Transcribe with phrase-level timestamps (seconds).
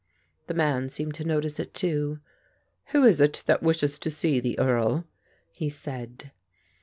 [0.47, 2.21] The man seemed to notice it too.
[2.85, 5.05] "Who is it that wishes to see the Earl?"
[5.51, 6.31] he said.